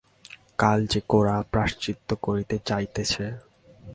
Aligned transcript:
কাল 0.57 0.79
যে 0.85 0.99
গোরা 1.09 1.37
প্রায়শ্চিত্ত 1.51 2.09
করিতে 2.21 2.55
যাইতেছে। 2.65 3.25